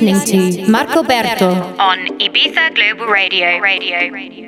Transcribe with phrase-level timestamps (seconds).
[0.00, 3.08] Listening to Marco Berto on Ibiza Global.
[3.08, 3.60] Radio.
[3.60, 4.12] Radio.
[4.12, 4.47] Radio.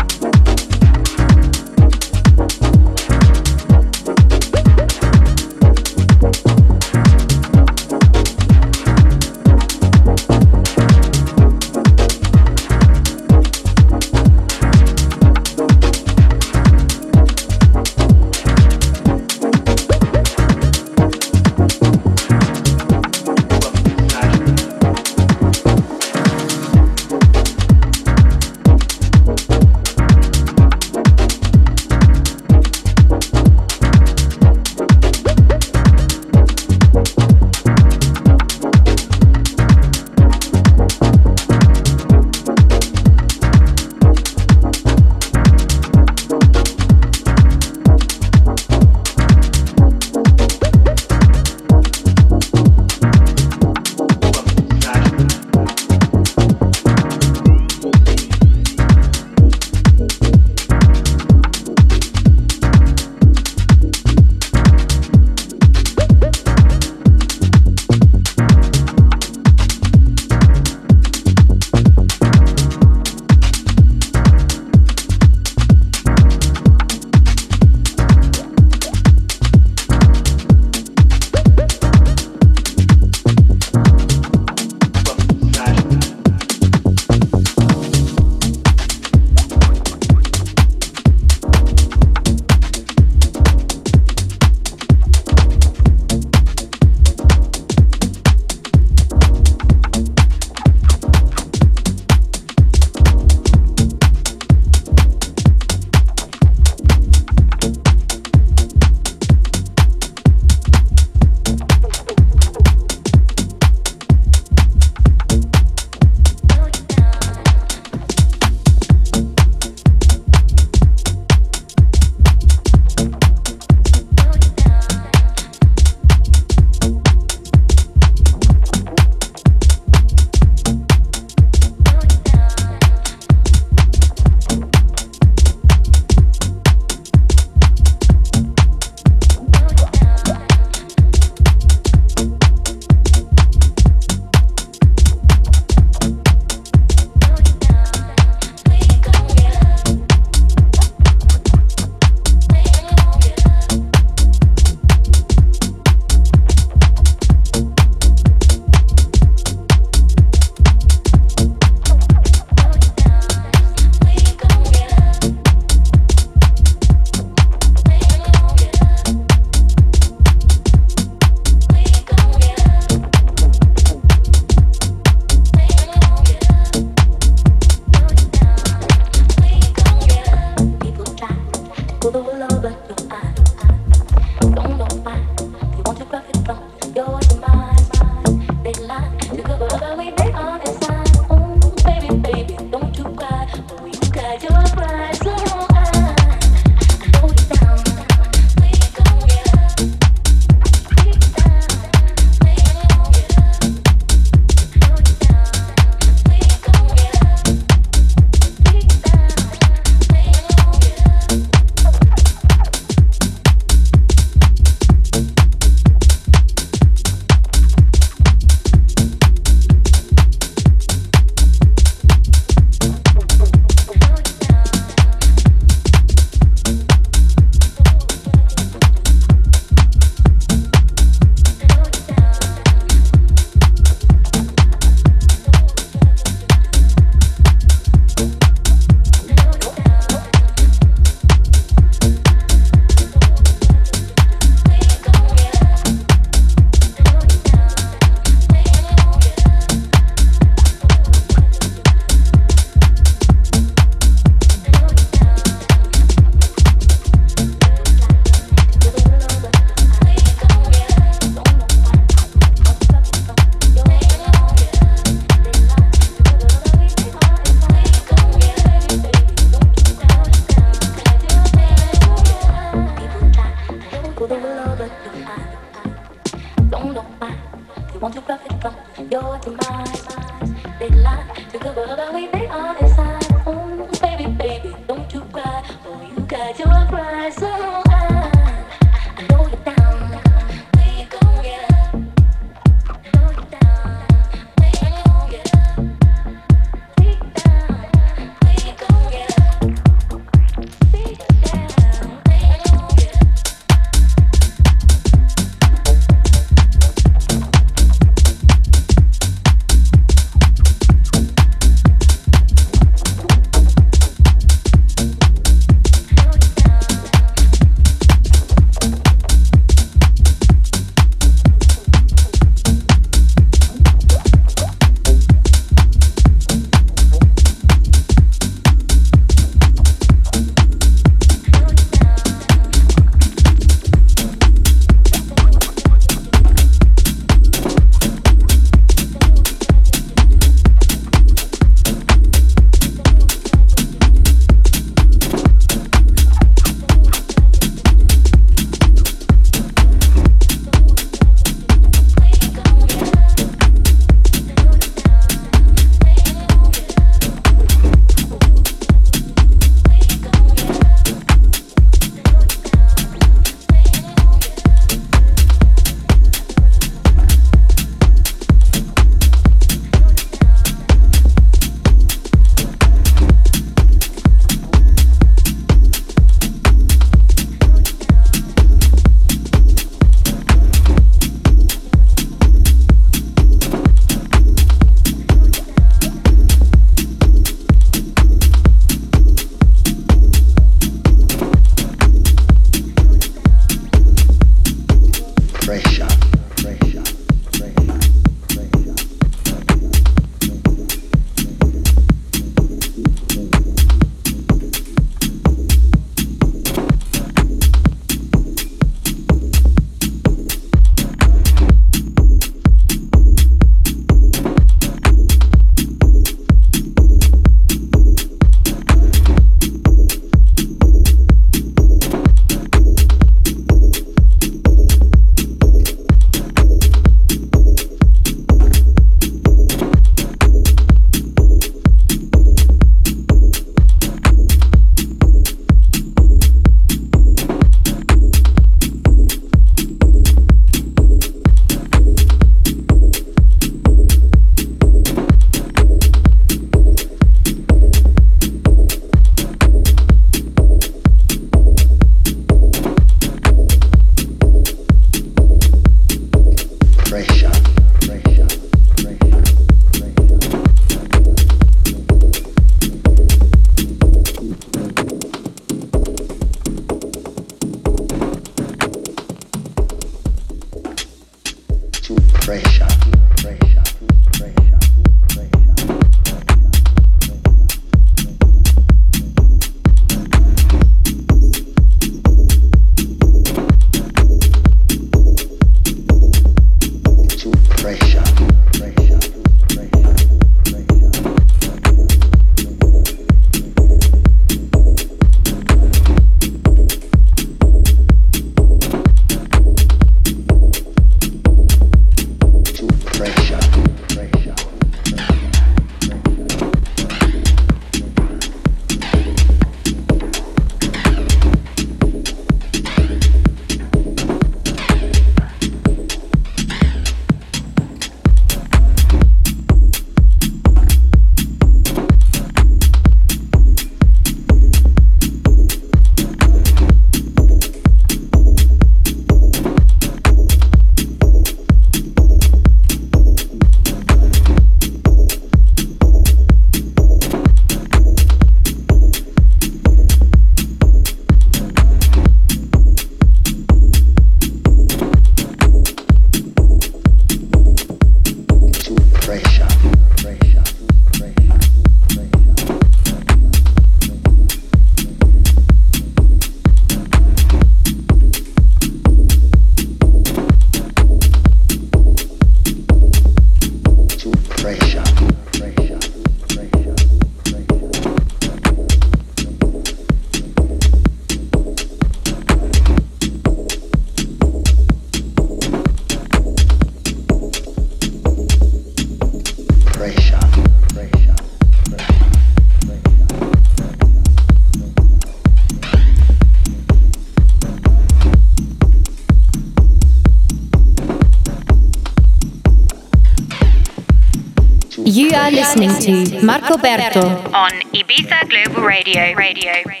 [595.87, 599.33] Listening to Marco Berto on Ibiza Global Radio.
[599.35, 600.00] Radio.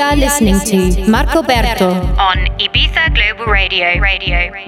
[0.00, 4.00] Are listening to Marco Berto on Ibiza Global Radio.
[4.00, 4.50] Radio.
[4.52, 4.67] Radio.